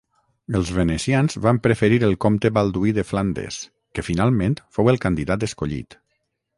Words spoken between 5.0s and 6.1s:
candidat escollit.